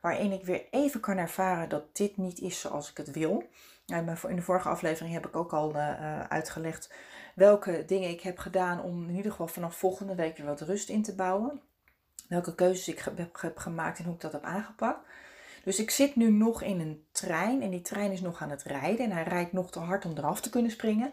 [0.00, 3.44] Waarin ik weer even kan ervaren dat dit niet is zoals ik het wil.
[3.86, 6.90] In de vorige aflevering heb ik ook al uh, uitgelegd
[7.34, 10.88] welke dingen ik heb gedaan om in ieder geval vanaf volgende week weer wat rust
[10.88, 11.60] in te bouwen.
[12.28, 13.04] Welke keuzes ik
[13.40, 15.06] heb gemaakt en hoe ik dat heb aangepakt.
[15.64, 18.62] Dus ik zit nu nog in een trein en die trein is nog aan het
[18.62, 21.12] rijden en hij rijdt nog te hard om eraf te kunnen springen.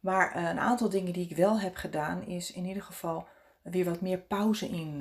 [0.00, 3.26] Maar een aantal dingen die ik wel heb gedaan is in ieder geval
[3.62, 5.00] weer wat meer pauze in,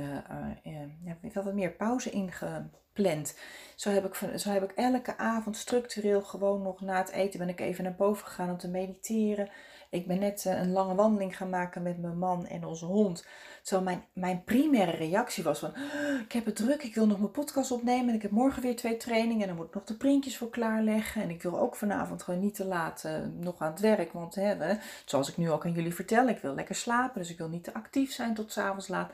[0.63, 3.37] uh, wat meer pauze ingepland.
[3.75, 7.49] Zo heb, ik, zo heb ik elke avond structureel gewoon nog na het eten ben
[7.49, 9.49] ik even naar boven gegaan om te mediteren.
[9.91, 13.25] Ik ben net eh, een lange wandeling gaan maken met mijn man en onze hond.
[13.61, 17.19] Terwijl mijn, mijn primaire reactie was van, oh, ik heb het druk, ik wil nog
[17.19, 18.09] mijn podcast opnemen.
[18.09, 20.49] En ik heb morgen weer twee trainingen en dan moet ik nog de printjes voor
[20.49, 21.21] klaarleggen.
[21.21, 24.13] En ik wil ook vanavond gewoon niet te laat uh, nog aan het werk.
[24.13, 27.21] Want hè, zoals ik nu ook aan jullie vertel, ik wil lekker slapen.
[27.21, 29.11] Dus ik wil niet te actief zijn tot s'avonds laat.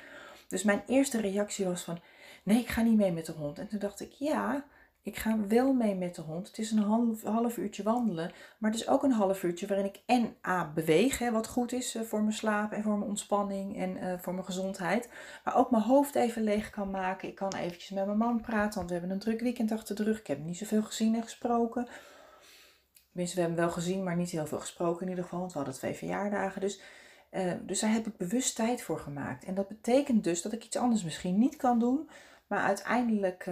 [0.48, 2.00] Dus mijn eerste reactie was van,
[2.44, 3.60] nee, ik ga niet mee met de hond.
[3.60, 4.66] En toen dacht ik, ja,
[5.08, 6.48] ik ga wel mee met de hond.
[6.48, 8.32] Het is een half, half uurtje wandelen.
[8.58, 11.20] Maar het is ook een half uurtje waarin ik en A beweeg.
[11.20, 14.34] Hè, wat goed is eh, voor mijn slaap en voor mijn ontspanning en uh, voor
[14.34, 15.10] mijn gezondheid.
[15.44, 17.28] Maar ook mijn hoofd even leeg kan maken.
[17.28, 18.76] Ik kan eventjes met mijn man praten.
[18.76, 20.20] Want we hebben een druk weekend achter de rug.
[20.20, 21.88] Ik heb niet zoveel gezien en gesproken.
[23.08, 25.40] Tenminste, we hebben wel gezien, maar niet heel veel gesproken in ieder geval.
[25.40, 26.62] Want we hadden twee verjaardagen.
[26.62, 26.82] Dus,
[27.32, 29.44] uh, dus daar heb ik bewust tijd voor gemaakt.
[29.44, 32.10] En dat betekent dus dat ik iets anders misschien niet kan doen.
[32.48, 33.48] Maar uiteindelijk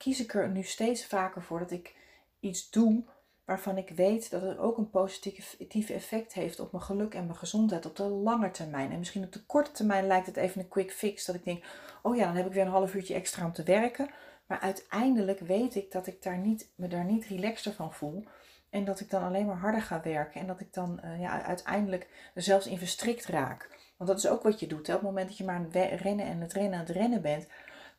[0.00, 1.94] kies ik er nu steeds vaker voor dat ik
[2.40, 3.04] iets doe
[3.44, 7.38] waarvan ik weet dat het ook een positief effect heeft op mijn geluk en mijn
[7.38, 8.90] gezondheid op de lange termijn.
[8.90, 11.64] En misschien op de korte termijn lijkt het even een quick fix dat ik denk,
[12.02, 14.10] oh ja, dan heb ik weer een half uurtje extra om te werken.
[14.46, 18.24] Maar uiteindelijk weet ik dat ik daar niet, me daar niet relaxter van voel.
[18.70, 20.40] En dat ik dan alleen maar harder ga werken.
[20.40, 23.68] En dat ik dan uh, ja, uiteindelijk er zelfs in verstrikt raak.
[23.96, 24.86] Want dat is ook wat je doet.
[24.86, 24.94] Hè?
[24.94, 27.22] Op het moment dat je maar aan het rennen en het rennen aan het rennen
[27.22, 27.46] bent,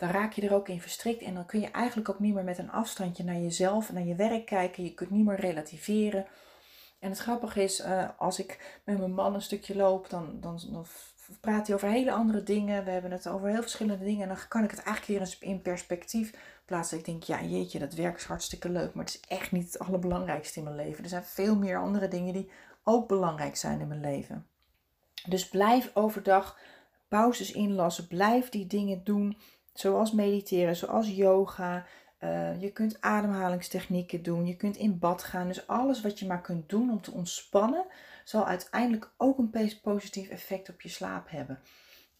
[0.02, 1.22] dan raak je er ook in verstrikt.
[1.22, 4.06] En dan kun je eigenlijk ook niet meer met een afstandje naar jezelf en naar
[4.06, 4.84] je werk kijken.
[4.84, 6.26] Je kunt niet meer relativeren.
[7.00, 10.60] En het grappige is, uh, als ik met mijn man een stukje loop, dan, dan,
[10.72, 10.86] dan
[11.40, 12.84] praat hij over hele andere dingen.
[12.84, 14.22] We hebben het over heel verschillende dingen.
[14.22, 16.34] En dan kan ik het eigenlijk weer in perspectief
[16.66, 16.98] plaatsen.
[16.98, 18.94] Ik denk, ja jeetje, dat werk is hartstikke leuk.
[18.94, 21.04] Maar het is echt niet het allerbelangrijkste in mijn leven.
[21.04, 22.52] Er zijn veel meer andere dingen die
[22.84, 24.48] ook belangrijk zijn in mijn leven.
[25.28, 26.60] Dus blijf overdag
[27.08, 28.08] pauzes inlassen.
[28.08, 29.38] Blijf die dingen doen
[29.74, 31.86] Zoals mediteren, zoals yoga.
[32.24, 34.46] Uh, je kunt ademhalingstechnieken doen.
[34.46, 35.48] Je kunt in bad gaan.
[35.48, 37.86] Dus alles wat je maar kunt doen om te ontspannen,
[38.24, 41.60] zal uiteindelijk ook een positief effect op je slaap hebben.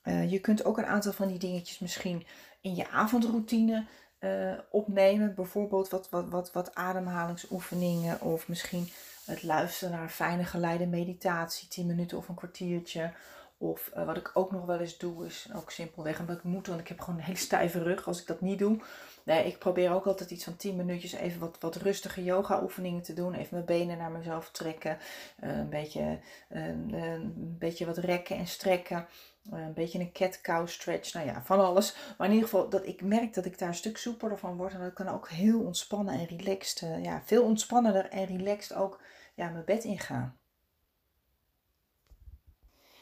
[0.04, 2.26] Uh, je kunt ook een aantal van die dingetjes misschien
[2.62, 3.86] in je avondroutine
[4.20, 5.36] uh, opnemen.
[5.36, 8.90] Bijvoorbeeld wat, wat, wat, wat ademhalingsoefeningen of misschien
[9.26, 13.14] het luisteren naar een fijne geleide meditatie, 10 minuten of een kwartiertje.
[13.62, 16.68] Of uh, wat ik ook nog wel eens doe, is ook simpelweg omdat ik moet,
[16.68, 18.80] want ik heb gewoon een hele stijve rug als ik dat niet doe.
[19.24, 23.02] Nee, ik probeer ook altijd iets van 10 minuutjes even wat, wat rustige yoga oefeningen
[23.02, 23.34] te doen.
[23.34, 24.98] Even mijn benen naar mezelf trekken.
[25.44, 26.20] Uh, een, beetje,
[26.50, 29.08] uh, een beetje wat rekken en strekken.
[29.52, 31.14] een beetje een cat-cow stretch.
[31.14, 31.96] Nou ja, van alles.
[32.18, 34.74] Maar in ieder geval, dat ik merk dat ik daar een stuk soepeler van word.
[34.74, 39.02] En dat ik kan ook heel ontspannen en relaxed, ja, veel ontspannender en relaxed ook
[39.36, 40.41] ja, mijn bed ingaan.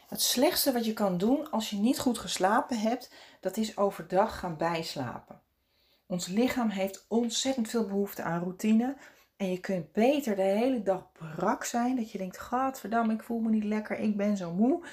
[0.10, 4.40] Het slechtste wat je kan doen als je niet goed geslapen hebt, dat is overdag
[4.40, 5.42] gaan bijslapen.
[6.06, 8.96] Ons lichaam heeft ontzettend veel behoefte aan routine.
[9.38, 11.96] En je kunt beter de hele dag brak zijn.
[11.96, 14.86] Dat je denkt, gadverdamme, ik voel me niet lekker, ik ben zo moe.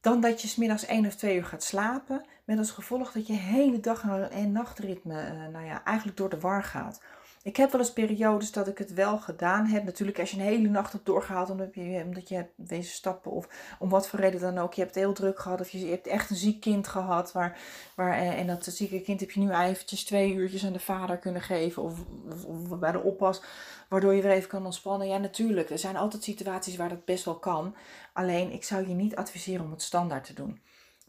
[0.00, 2.24] Dan dat je smiddags één of twee uur gaat slapen.
[2.44, 6.40] Met als gevolg dat je hele dag en nachtritme eh, nou ja, eigenlijk door de
[6.40, 7.00] war gaat.
[7.44, 9.84] Ik heb wel eens periodes dat ik het wel gedaan heb.
[9.84, 13.48] Natuurlijk als je een hele nacht hebt doorgehaald omdat je, omdat hebt wezen stappen of
[13.78, 14.74] om wat voor reden dan ook.
[14.74, 17.32] Je hebt heel druk gehad of je hebt echt een ziek kind gehad.
[17.32, 17.58] Waar,
[17.94, 21.18] waar, eh, en dat zieke kind heb je nu eventjes twee uurtjes aan de vader
[21.18, 21.98] kunnen geven of,
[22.46, 23.42] of bij de oppas.
[23.88, 25.08] Waardoor je weer even kan ontspannen.
[25.08, 27.74] Ja natuurlijk, er zijn altijd situaties waar dat best wel kan.
[28.12, 30.60] Alleen ik zou je niet adviseren om het standaard te doen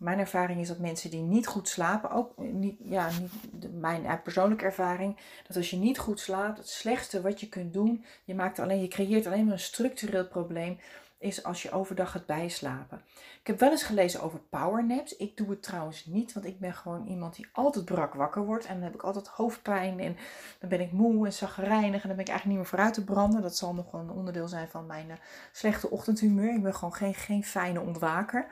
[0.03, 4.65] mijn ervaring is dat mensen die niet goed slapen, ook niet, ja, niet mijn persoonlijke
[4.65, 8.59] ervaring, dat als je niet goed slaapt, het slechtste wat je kunt doen, je, maakt
[8.59, 10.79] alleen, je creëert alleen maar een structureel probleem,
[11.17, 13.01] is als je overdag gaat bijslapen.
[13.39, 15.15] Ik heb wel eens gelezen over powernaps.
[15.15, 18.65] Ik doe het trouwens niet, want ik ben gewoon iemand die altijd brak wakker wordt.
[18.65, 20.17] En dan heb ik altijd hoofdpijn en
[20.59, 23.03] dan ben ik moe en zagrijnig en dan ben ik eigenlijk niet meer vooruit te
[23.03, 23.41] branden.
[23.41, 25.13] Dat zal nog een onderdeel zijn van mijn uh,
[25.51, 26.55] slechte ochtendhumeur.
[26.55, 28.47] Ik ben gewoon geen, geen fijne ontwaker.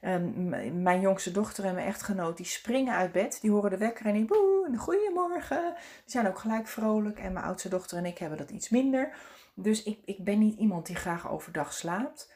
[0.00, 3.38] Um, mijn jongste dochter en mijn echtgenoot, die springen uit bed.
[3.40, 5.74] Die horen de wekker en die boe, en goeiemorgen.
[5.74, 7.18] Die zijn ook gelijk vrolijk.
[7.18, 9.12] En mijn oudste dochter en ik hebben dat iets minder.
[9.54, 12.32] Dus ik, ik ben niet iemand die graag overdag slaapt.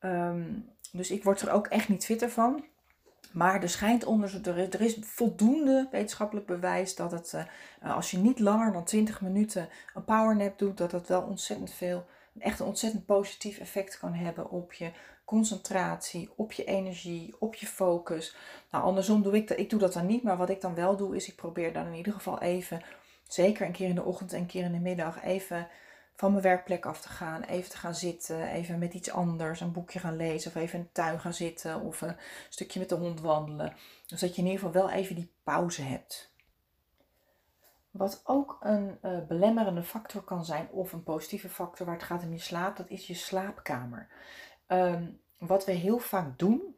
[0.00, 2.64] Um, dus ik word er ook echt niet fitter van.
[3.32, 7.32] Maar er schijnt onderzoek, er is, er is voldoende wetenschappelijk bewijs dat het,
[7.82, 11.72] uh, als je niet langer dan 20 minuten een powernap doet, dat het wel ontzettend
[11.72, 12.06] veel
[12.38, 14.92] echt een ontzettend positief effect kan hebben op je
[15.26, 18.36] concentratie, op je energie, op je focus.
[18.70, 19.58] Nou, andersom doe ik dat.
[19.58, 21.86] Ik doe dat dan niet, maar wat ik dan wel doe, is ik probeer dan
[21.86, 22.82] in ieder geval even,
[23.28, 25.68] zeker een keer in de ochtend en een keer in de middag, even
[26.16, 29.72] van mijn werkplek af te gaan, even te gaan zitten, even met iets anders, een
[29.72, 32.16] boekje gaan lezen of even in de tuin gaan zitten of een
[32.48, 33.76] stukje met de hond wandelen.
[34.06, 36.34] Dus dat je in ieder geval wel even die pauze hebt.
[37.90, 42.22] Wat ook een uh, belemmerende factor kan zijn, of een positieve factor waar het gaat
[42.22, 44.08] om je slaap, dat is je slaapkamer.
[44.66, 45.04] Ehm,
[45.38, 46.74] wat we heel vaak doen,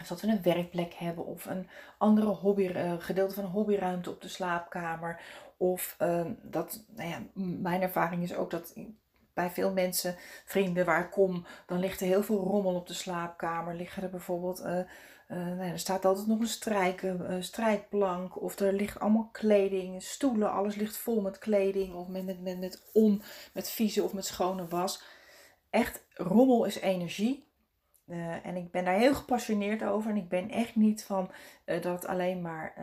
[0.00, 4.10] is dat we een werkplek hebben of een andere hobby, uh, gedeelte van een hobbyruimte
[4.10, 5.20] op de slaapkamer.
[5.56, 7.18] Of uh, dat, nou ja,
[7.60, 8.74] mijn ervaring is ook dat
[9.34, 12.94] bij veel mensen, vrienden waar ik kom, dan ligt er heel veel rommel op de
[12.94, 13.74] slaapkamer.
[13.74, 14.80] Liggen er bijvoorbeeld uh,
[15.28, 17.04] nou er staat altijd nog een strijk,
[17.40, 18.42] strijkplank.
[18.42, 20.52] Of er ligt allemaal kleding, stoelen.
[20.52, 21.94] Alles ligt vol met kleding.
[21.94, 25.02] Of met, met, met, met on, met vieze of met schone was.
[25.70, 27.48] Echt, rommel is energie.
[28.06, 30.10] Uh, en ik ben daar heel gepassioneerd over.
[30.10, 31.30] En ik ben echt niet van
[31.64, 32.74] dat het alleen maar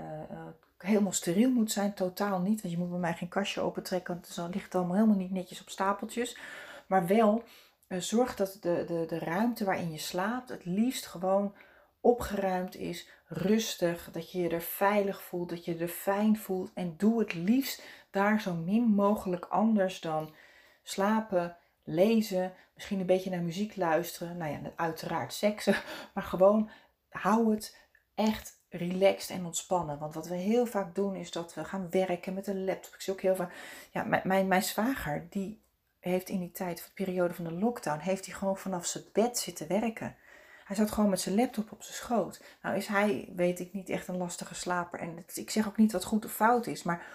[0.78, 1.94] helemaal steriel moet zijn.
[1.94, 2.62] Totaal niet.
[2.62, 4.14] Want je moet bij mij geen kastje opentrekken.
[4.14, 6.38] Want dan ligt het allemaal helemaal niet netjes op stapeltjes.
[6.88, 7.44] Maar wel,
[7.88, 11.56] zorg dat de, de, de ruimte waarin je slaapt het liefst gewoon
[12.02, 16.72] opgeruimd is, rustig, dat je je er veilig voelt, dat je je er fijn voelt.
[16.74, 20.34] En doe het liefst daar zo min mogelijk anders dan
[20.84, 24.38] slapen, lezen, misschien een beetje naar muziek luisteren.
[24.38, 25.76] Nou ja, uiteraard seksen,
[26.14, 26.70] maar gewoon
[27.10, 27.78] hou het
[28.16, 30.00] echt relaxed en ontspannen.
[30.00, 32.94] Want wat we heel vaak doen is dat we gaan werken met een laptop.
[32.94, 33.54] Ik zie ook heel vaak,
[33.92, 35.62] ja, mijn, mijn, zwager die
[36.00, 39.38] heeft in die tijd, de periode van de lockdown, heeft hij gewoon vanaf zijn bed
[39.38, 40.16] zitten werken.
[40.64, 42.44] Hij zat gewoon met zijn laptop op zijn schoot.
[42.62, 45.00] Nou is hij, weet ik, niet echt een lastige slaper.
[45.00, 47.06] En ik zeg ook niet wat goed of fout is, maar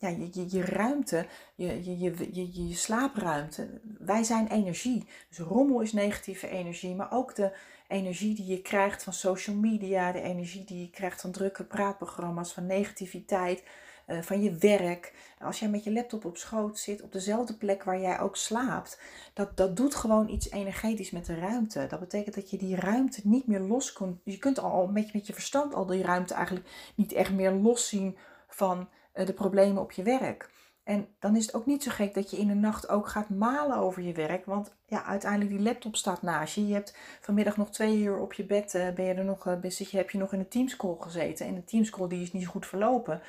[0.00, 1.98] ja, je, je, je ruimte, je, je,
[2.32, 5.06] je, je, slaapruimte, wij zijn energie.
[5.28, 7.52] Dus rommel is negatieve energie, maar ook de
[7.88, 12.52] energie die je krijgt van social media, de energie die je krijgt van drukke praatprogramma's,
[12.52, 13.62] van negativiteit,
[14.06, 15.12] eh, van je werk.
[15.38, 19.00] Als jij met je laptop op schoot zit, op dezelfde plek waar jij ook slaapt,
[19.34, 21.86] dat, dat doet gewoon iets energetisch met de ruimte.
[21.88, 24.20] Dat betekent dat je die ruimte niet meer los kunt.
[24.24, 28.16] Je kunt al met, met je verstand al die ruimte eigenlijk niet echt meer loszien
[28.48, 30.50] van uh, de problemen op je werk.
[30.84, 33.28] En dan is het ook niet zo gek dat je in de nacht ook gaat
[33.28, 34.44] malen over je werk.
[34.44, 36.66] Want ja, uiteindelijk die laptop staat naast je.
[36.66, 38.74] Je hebt vanmiddag nog twee uur op je bed.
[38.74, 41.46] Uh, ben je er nog, uh, je, heb je nog in een teamscall gezeten.
[41.46, 43.20] En de teamscall die is niet goed verlopen.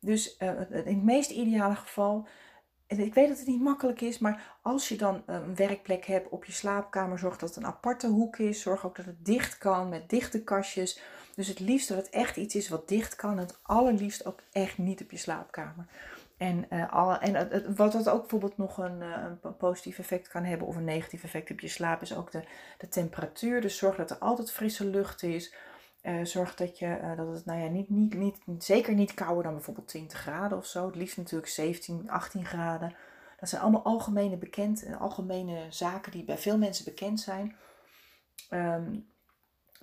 [0.00, 2.26] Dus in het meest ideale geval,
[2.86, 6.28] ik weet dat het niet makkelijk is, maar als je dan eh, een werkplek hebt
[6.28, 8.60] op je slaapkamer, zorg dat het een aparte hoek is.
[8.60, 11.00] Zorg ook dat het dicht kan met dichte kastjes.
[11.34, 13.38] Dus het liefst dat het echt iets is wat dicht kan.
[13.38, 15.86] Het allerliefst ook echt niet op je slaapkamer.
[16.36, 20.66] En, uh, alle, en wat dat ook bijvoorbeeld nog een, een, positief effect kan hebben
[20.66, 22.44] of een negatief effect op je slaap, is ook de,
[22.78, 23.60] de temperatuur.
[23.60, 25.54] Dus zorg dat er altijd frisse lucht is.
[26.02, 29.54] Uh, zorg dat, je, dat het nou ja, niet, niet, niet, zeker niet kouder dan
[29.54, 30.86] bijvoorbeeld 20 graden of zo.
[30.86, 32.94] Het liefst natuurlijk 17, 18 graden.
[33.40, 37.56] Dat zijn allemaal algemene bekend, algemene zaken die bij veel mensen bekend zijn.
[38.50, 39.13] Um,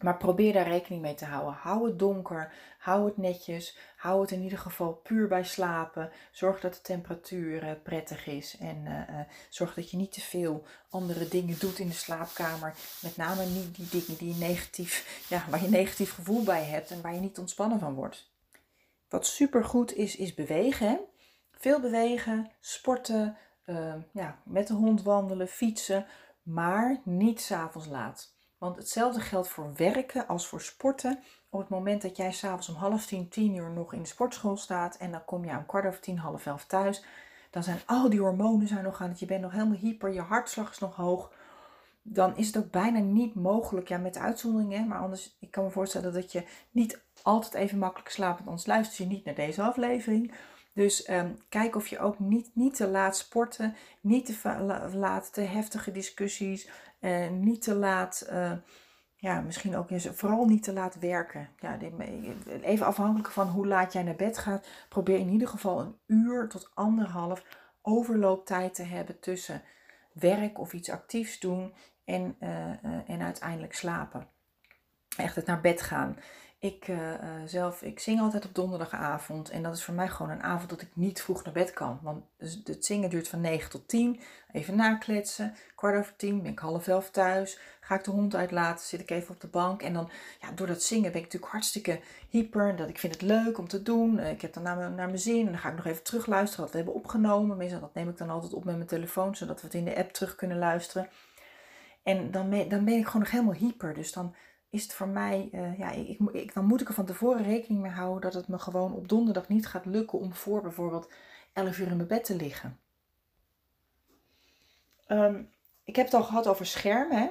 [0.02, 1.54] maar probeer daar rekening mee te houden.
[1.54, 6.12] Hou het donker, hou het netjes, hou het in ieder geval puur bij slapen.
[6.32, 10.22] Zorg dat de temperatuur uh, prettig is en uh, uh, zorg dat je niet te
[10.22, 12.76] veel andere dingen doet in de slaapkamer.
[13.02, 16.92] Met name niet die dingen die je negatief, ja, waar je negatief gevoel bij hebt
[16.92, 18.30] en waar je niet ontspannen van wordt.
[19.10, 21.00] Wat super goed is, is bewegen.
[21.52, 23.38] Veel bewegen, sporten,
[24.12, 26.06] ja, met de hond wandelen, fietsen,
[26.44, 28.34] maar niet s'avonds laat.
[28.62, 31.20] Want hetzelfde geldt voor werken als voor sporten.
[31.50, 34.58] Op het moment dat jij s'avonds om half tien, tien uur nog in de sportschool
[34.58, 37.04] staat en dan kom je om kwart over tien, half elf thuis,
[37.50, 40.22] dan zijn al die hormonen zijn nog aan het, je bent nog helemaal hyper, je
[40.22, 41.32] hartslag is nog hoog.
[42.02, 45.70] Dan is het ook bijna niet mogelijk, ja met uitzonderingen, maar anders, ik kan me
[45.70, 49.62] voorstellen dat je niet altijd even makkelijk slaapt, want anders luister je niet naar deze
[49.62, 50.34] aflevering.
[50.74, 55.42] Dus um, kijk of je ook niet, niet te laat sporten, niet te laat te
[55.42, 56.70] heftige discussies,
[57.32, 58.52] niet te laat, uh,
[59.16, 61.50] ja, misschien ook eens, vooral niet te laat werken.
[61.60, 61.78] Ja,
[62.62, 66.48] even afhankelijk van hoe laat jij naar bed gaat, probeer in ieder geval een uur
[66.48, 67.44] tot anderhalf
[67.82, 69.62] overlooptijd te hebben tussen
[70.14, 71.74] werk of iets actiefs doen
[72.06, 74.28] en, uh, en uiteindelijk slapen.
[75.18, 76.18] Echt het naar bed gaan.
[76.62, 76.98] Ik uh,
[77.46, 79.50] zelf, ik zing altijd op donderdagavond.
[79.50, 82.00] En dat is voor mij gewoon een avond dat ik niet vroeg naar bed kan.
[82.02, 82.24] Want
[82.64, 84.20] het zingen duurt van 9 tot 10.
[84.52, 85.56] Even nakletsen.
[85.76, 87.60] Kwart over 10 ben ik half elf thuis.
[87.80, 89.82] Ga ik de hond uitlaten, zit ik even op de bank.
[89.82, 90.10] En dan,
[90.42, 92.76] ja, door dat zingen ben ik natuurlijk hartstikke hyper.
[92.76, 94.20] Dat ik vind het leuk om te doen.
[94.20, 95.46] Ik heb dan naar, naar mijn zin.
[95.46, 97.58] En dan ga ik nog even terug luisteren wat we hebben opgenomen.
[97.58, 99.36] Meestal dat neem ik dan altijd op met mijn telefoon.
[99.36, 101.10] Zodat we het in de app terug kunnen luisteren.
[102.04, 103.94] En dan, dan ben ik gewoon nog helemaal hyper.
[103.94, 104.36] Dus dan
[104.72, 107.82] is het voor mij, uh, ja, ik, ik, dan moet ik er van tevoren rekening
[107.82, 111.10] mee houden dat het me gewoon op donderdag niet gaat lukken om voor bijvoorbeeld
[111.54, 112.80] 11 uur in mijn bed te liggen.
[115.08, 115.50] Um,
[115.84, 117.18] ik heb het al gehad over schermen.
[117.18, 117.30] Hè?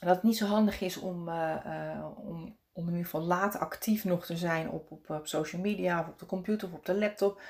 [0.00, 3.58] Dat het niet zo handig is om, uh, uh, om, om in ieder geval laat
[3.58, 6.84] actief nog te zijn op, op, op social media of op de computer of op
[6.84, 7.40] de laptop.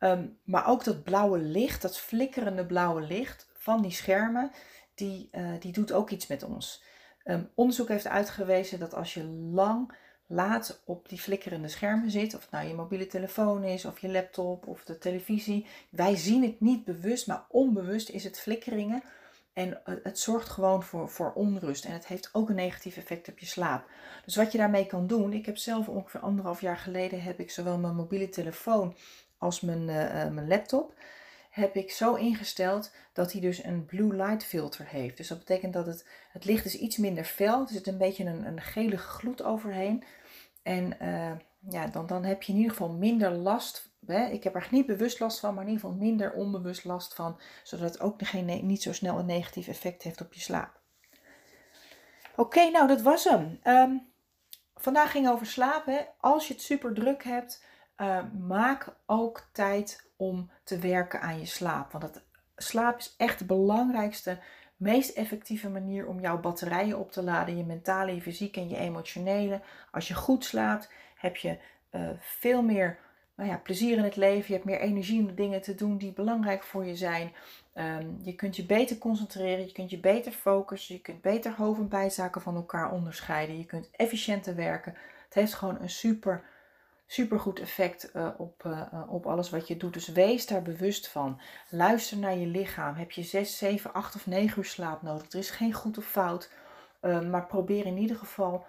[0.00, 4.50] Um, maar ook dat blauwe licht, dat flikkerende blauwe licht van die schermen,
[4.94, 6.82] die, die doet ook iets met ons.
[7.24, 9.92] Um, onderzoek heeft uitgewezen dat als je lang
[10.26, 14.08] laat op die flikkerende schermen zit, of het nou je mobiele telefoon is, of je
[14.08, 19.02] laptop, of de televisie, wij zien het niet bewust, maar onbewust is het flikkeringen.
[19.52, 21.84] En het zorgt gewoon voor, voor onrust.
[21.84, 23.84] En het heeft ook een negatief effect op je slaap.
[24.24, 25.32] Dus wat je daarmee kan doen.
[25.32, 28.96] Ik heb zelf ongeveer anderhalf jaar geleden heb ik zowel mijn mobiele telefoon
[29.38, 30.94] als mijn, uh, mijn laptop
[31.52, 35.16] heb ik zo ingesteld dat hij dus een blue light filter heeft.
[35.16, 37.60] Dus dat betekent dat het, het licht is iets minder fel.
[37.60, 40.04] Er zit een beetje een, een gele gloed overheen.
[40.62, 41.32] En uh,
[41.68, 43.90] ja, dan, dan heb je in ieder geval minder last.
[44.06, 44.26] Hè?
[44.26, 47.40] Ik heb er niet bewust last van, maar in ieder geval minder onbewust last van.
[47.62, 50.80] Zodat het ook geen, niet zo snel een negatief effect heeft op je slaap.
[52.36, 53.60] Oké, nou dat was hem.
[53.64, 54.12] Um,
[54.74, 56.06] vandaag ging over slapen.
[56.18, 57.64] Als je het super druk hebt,
[57.96, 61.92] uh, maak ook tijd om te werken aan je slaap.
[61.92, 62.22] Want het,
[62.56, 64.38] slaap is echt de belangrijkste,
[64.76, 67.56] meest effectieve manier om jouw batterijen op te laden.
[67.56, 69.60] Je mentale, je fysieke en je emotionele.
[69.90, 71.58] Als je goed slaapt, heb je
[71.90, 72.98] uh, veel meer
[73.34, 74.46] nou ja, plezier in het leven.
[74.46, 77.32] Je hebt meer energie om de dingen te doen die belangrijk voor je zijn.
[77.74, 81.80] Um, je kunt je beter concentreren, je kunt je beter focussen, je kunt beter hoofd-
[81.80, 83.58] en bijzaken van elkaar onderscheiden.
[83.58, 84.94] Je kunt efficiënter werken.
[85.24, 86.44] Het heeft gewoon een super
[87.06, 89.92] supergoed effect uh, op, uh, op alles wat je doet.
[89.92, 91.40] Dus wees daar bewust van.
[91.70, 92.94] Luister naar je lichaam.
[92.94, 95.32] Heb je 6, 7, 8 of 9 uur slaap nodig?
[95.32, 96.50] Er is geen goed of fout.
[97.00, 98.66] Maar probeer in ieder geval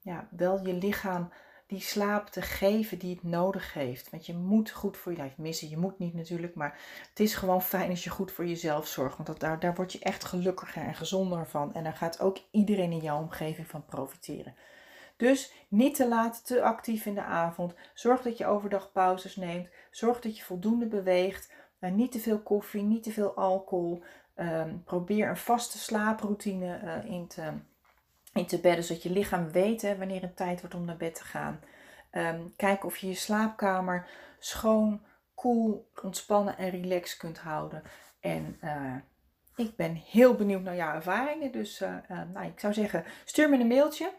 [0.00, 1.30] ja, wel je lichaam
[1.66, 4.10] die slaap te geven die het nodig heeft.
[4.10, 5.68] Want je moet goed voor je lijf missen.
[5.68, 9.16] Je moet niet natuurlijk, maar het is gewoon fijn als je goed voor jezelf zorgt.
[9.16, 11.74] Want dat, daar, daar word je echt gelukkiger en gezonder van.
[11.74, 14.54] En daar gaat ook iedereen in jouw omgeving van profiteren.
[15.24, 17.74] Dus niet te laat, te actief in de avond.
[17.94, 19.68] Zorg dat je overdag pauzes neemt.
[19.90, 21.52] Zorg dat je voldoende beweegt.
[21.80, 24.02] Uh, niet te veel koffie, niet te veel alcohol.
[24.36, 27.52] Um, probeer een vaste slaaproutine uh, in, te,
[28.32, 31.24] in te bedden, zodat je lichaam weet wanneer het tijd wordt om naar bed te
[31.24, 31.60] gaan.
[32.12, 34.08] Um, kijk of je je slaapkamer
[34.38, 35.02] schoon,
[35.34, 37.82] koel, ontspannen en relaxed kunt houden.
[38.20, 38.94] En uh,
[39.56, 41.52] ik ben heel benieuwd naar jouw ervaringen.
[41.52, 44.12] Dus nou, ik zou zeggen, stuur me een mailtje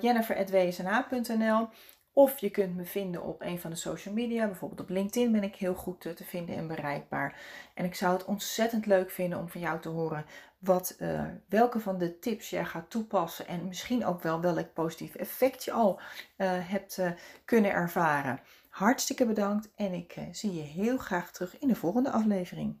[0.00, 1.68] jennifer.wsna.nl
[2.12, 4.46] of je kunt me vinden op een van de social media.
[4.46, 7.40] Bijvoorbeeld op LinkedIn ben ik heel goed te vinden en bereikbaar.
[7.74, 10.24] En ik zou het ontzettend leuk vinden om van jou te horen
[10.58, 13.46] wat, uh, welke van de tips jij gaat toepassen.
[13.46, 16.00] En misschien ook wel welk positief effect je al
[16.36, 16.98] hebt
[17.44, 18.40] kunnen ervaren.
[18.68, 22.80] Hartstikke bedankt en ik zie je heel graag terug in de volgende aflevering.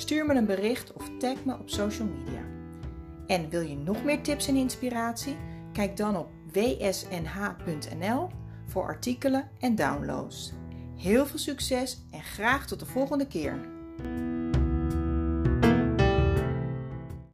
[0.00, 2.42] Stuur me een bericht of tag me op social media.
[3.26, 5.36] En wil je nog meer tips en inspiratie?
[5.72, 8.28] Kijk dan op wsnh.nl
[8.66, 10.52] voor artikelen en downloads.
[10.96, 13.58] Heel veel succes en graag tot de volgende keer.